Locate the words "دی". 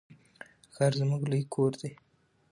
1.81-1.91